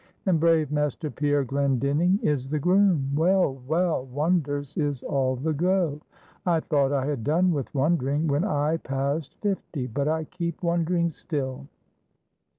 [0.25, 3.11] And brave Master Pierre Glendinning is the groom!
[3.13, 6.01] Well, well, wonders is all the go.
[6.43, 11.11] I thought I had done with wondering when I passed fifty; but I keep wondering
[11.11, 11.67] still.